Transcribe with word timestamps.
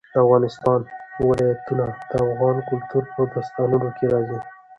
د 0.13 0.13
افغانستان 0.25 0.79
ولايتونه 1.29 1.85
د 2.09 2.11
افغان 2.25 2.57
کلتور 2.69 3.03
په 3.13 3.21
داستانونو 3.33 3.89
کې 3.97 4.05
راځي. 4.13 4.39